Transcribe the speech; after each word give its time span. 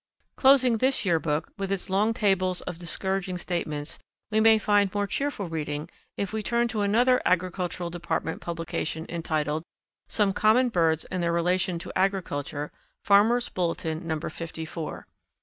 Closing 0.35 0.79
this 0.79 1.05
Year 1.05 1.19
Book, 1.19 1.51
with 1.59 1.71
its 1.71 1.87
long 1.87 2.11
tables 2.11 2.61
of 2.61 2.79
discouraging 2.79 3.37
statements, 3.37 3.99
we 4.31 4.39
may 4.39 4.57
find 4.57 4.91
more 4.95 5.05
cheerful 5.05 5.47
reading 5.47 5.91
if 6.17 6.33
we 6.33 6.41
turn 6.41 6.67
to 6.69 6.81
another 6.81 7.21
Agricultural 7.23 7.91
Department 7.91 8.41
publication 8.41 9.05
entitled, 9.09 9.61
"Some 10.07 10.33
Common 10.33 10.69
Birds 10.69 11.05
and 11.11 11.21
Their 11.21 11.31
Relation 11.31 11.77
to 11.77 11.93
Agriculture; 11.95 12.71
Farmers 13.03 13.49
Bulletin 13.49 14.07
number 14.07 14.31
Fifty 14.31 14.65
four." 14.65 15.05